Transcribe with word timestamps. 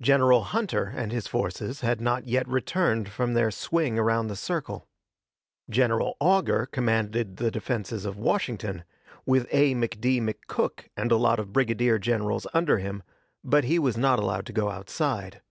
General 0.00 0.44
Hunter 0.44 0.92
and 0.94 1.10
his 1.10 1.26
forces 1.26 1.80
had 1.80 2.00
not 2.00 2.24
yet 2.28 2.46
returned 2.46 3.08
from 3.08 3.32
their 3.34 3.50
swing 3.50 3.98
around 3.98 4.28
the 4.28 4.36
circle. 4.36 4.86
General 5.68 6.16
Augur 6.20 6.66
commanded 6.66 7.38
the 7.38 7.50
defenses 7.50 8.04
of 8.04 8.16
Washington, 8.16 8.84
with 9.26 9.48
A. 9.50 9.74
McD. 9.74 10.22
McCook 10.22 10.84
and 10.96 11.10
a 11.10 11.16
lot 11.16 11.40
of 11.40 11.52
brigadier 11.52 11.98
generals 11.98 12.46
under 12.54 12.78
him, 12.78 13.02
but 13.42 13.64
he 13.64 13.80
was 13.80 13.96
not 13.96 14.20
allowed 14.20 14.46
to 14.46 14.52
go 14.52 14.70
outside. 14.70 15.42